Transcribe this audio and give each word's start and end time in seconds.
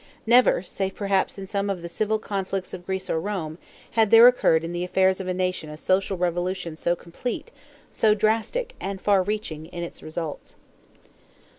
Never, 0.25 0.63
save 0.63 0.95
perhaps 0.95 1.37
in 1.37 1.45
some 1.45 1.69
of 1.69 1.83
the 1.83 1.87
civil 1.87 2.17
conflicts 2.17 2.73
of 2.73 2.87
Greece 2.87 3.07
or 3.07 3.21
Rome, 3.21 3.59
had 3.91 4.09
there 4.09 4.25
occurred 4.25 4.63
in 4.63 4.71
the 4.71 4.83
affairs 4.83 5.21
of 5.21 5.27
a 5.27 5.31
nation 5.35 5.69
a 5.69 5.77
social 5.77 6.17
revolution 6.17 6.75
so 6.75 6.95
complete, 6.95 7.51
so 7.91 8.15
drastic, 8.15 8.73
and 8.79 8.99
far 8.99 9.21
reaching 9.21 9.67
in 9.67 9.83
its 9.83 10.01
results. 10.01 10.55